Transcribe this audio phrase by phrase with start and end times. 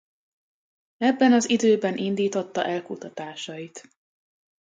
[0.97, 3.83] Ebben az időben indította el kutatásait.